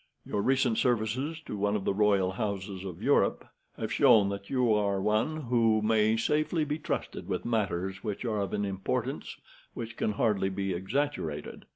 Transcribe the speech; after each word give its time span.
Your 0.25 0.41
recent 0.41 0.79
services 0.79 1.41
to 1.41 1.55
one 1.55 1.75
of 1.75 1.85
the 1.85 1.93
royal 1.93 2.31
houses 2.31 2.83
of 2.83 3.03
Europe 3.03 3.45
have 3.77 3.93
shown 3.93 4.29
that 4.29 4.49
you 4.49 4.73
are 4.73 4.99
one 4.99 5.41
who 5.43 5.79
may 5.83 6.17
safely 6.17 6.65
be 6.65 6.79
trusted 6.79 7.27
with 7.27 7.45
matters 7.45 8.03
which 8.03 8.25
are 8.25 8.39
of 8.39 8.51
an 8.51 8.65
importance 8.65 9.37
which 9.75 9.97
can 9.97 10.13
hardly 10.13 10.49
be 10.49 10.73
exaggerated. 10.73 11.65